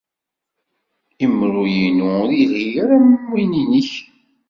Imru-inu 1.25 2.09
ur 2.23 2.29
yelhi 2.39 2.67
ara 2.81 2.95
am 3.01 3.07
win-nnek. 3.29 3.91